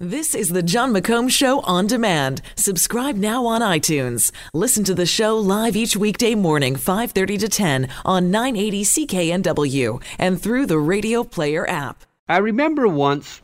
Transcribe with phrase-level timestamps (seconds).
[0.00, 2.42] This is the Jon McComb Show on demand.
[2.56, 4.32] Subscribe now on iTunes.
[4.52, 10.42] Listen to the show live each weekday morning, 5:30 to 10 on 980 CKNW and
[10.42, 12.02] through the Radio Player app.
[12.28, 13.40] I remember once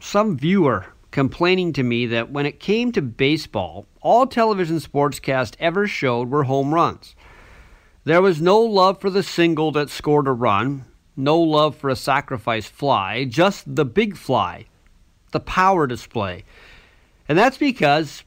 [0.00, 5.86] some viewer complaining to me that when it came to baseball, all television sportscast ever
[5.86, 7.14] showed were home runs.
[8.02, 10.86] There was no love for the single that scored a run,
[11.16, 14.66] no love for a sacrifice fly, just the big fly
[15.34, 16.44] the power display.
[17.28, 18.22] And that's because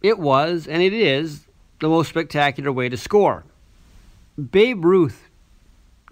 [0.00, 1.44] it was, and it is,
[1.80, 3.44] the most spectacular way to score.
[4.50, 5.28] Babe Ruth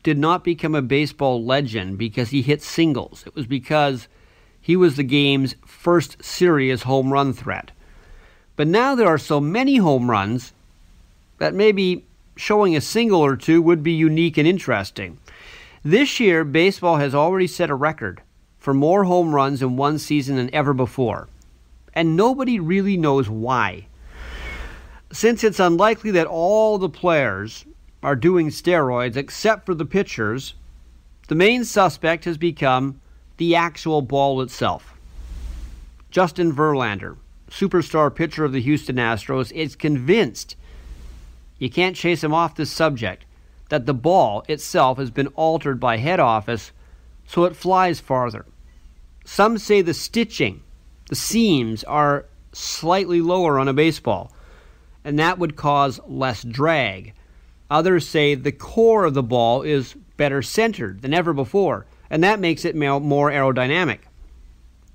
[0.02, 3.22] did not become a baseball legend because he hit singles.
[3.26, 4.08] It was because
[4.60, 7.70] he was the game's first serious home run threat.
[8.56, 10.52] But now there are so many home runs
[11.38, 12.04] that maybe
[12.36, 15.18] showing a single or two would be unique and interesting.
[15.84, 18.20] This year, baseball has already set a record
[18.64, 21.28] for more home runs in one season than ever before.
[21.92, 23.88] And nobody really knows why.
[25.12, 27.66] Since it's unlikely that all the players
[28.02, 30.54] are doing steroids except for the pitchers,
[31.28, 33.02] the main suspect has become
[33.36, 34.94] the actual ball itself.
[36.10, 37.18] Justin Verlander,
[37.50, 40.56] superstar pitcher of the Houston Astros, is convinced
[41.58, 43.26] you can't chase him off this subject
[43.68, 46.72] that the ball itself has been altered by head office
[47.26, 48.46] so it flies farther.
[49.24, 50.62] Some say the stitching,
[51.08, 54.32] the seams, are slightly lower on a baseball,
[55.04, 57.14] and that would cause less drag.
[57.70, 62.38] Others say the core of the ball is better centered than ever before, and that
[62.38, 64.00] makes it more aerodynamic.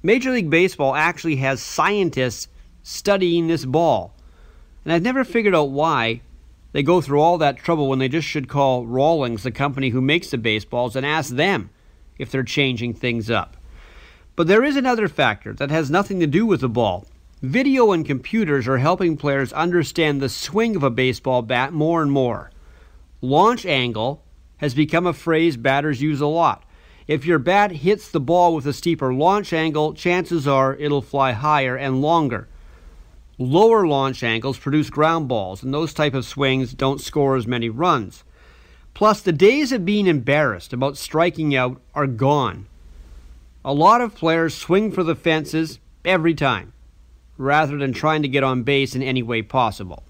[0.01, 2.47] Major League Baseball actually has scientists
[2.83, 4.13] studying this ball,
[4.85, 6.21] and I've never figured out why
[6.71, 10.01] they go through all that trouble when they just should call Rawlings, the company who
[10.01, 11.71] makes the baseballs, and ask them
[12.17, 13.57] if they're changing things up.
[14.39, 17.05] But there is another factor that has nothing to do with the ball.
[17.41, 22.09] Video and computers are helping players understand the swing of a baseball bat more and
[22.09, 22.49] more.
[23.19, 24.23] Launch angle
[24.59, 26.63] has become a phrase batters use a lot.
[27.05, 31.33] If your bat hits the ball with a steeper launch angle, chances are it'll fly
[31.33, 32.47] higher and longer.
[33.37, 37.67] Lower launch angles produce ground balls, and those type of swings don't score as many
[37.67, 38.23] runs.
[38.93, 42.67] Plus, the days of being embarrassed about striking out are gone.
[43.63, 46.71] A lot of players swing for the fences every time,
[47.37, 50.03] rather than trying to get on base in any way possible.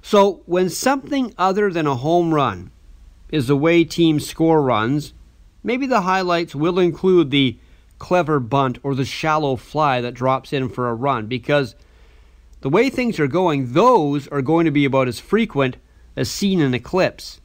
[0.00, 2.70] So, when something other than a home run
[3.30, 5.12] is the way teams score runs,
[5.62, 7.58] maybe the highlights will include the
[7.98, 11.74] clever bunt or the shallow fly that drops in for a run, because
[12.62, 15.76] the way things are going, those are going to be about as frequent
[16.16, 17.39] as seen in eclipse.